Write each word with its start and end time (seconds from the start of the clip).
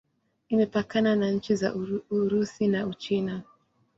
Imepakana 0.49 1.15
na 1.15 1.31
nchi 1.31 1.55
za 1.55 1.75
Urusi 2.11 2.67
na 2.67 2.87
Uchina. 2.87 3.43